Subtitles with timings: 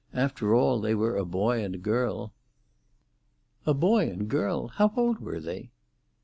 [0.15, 2.33] After all, they were a boy and girl."
[3.67, 4.69] "A boy and girl!
[4.69, 5.69] How old were they?"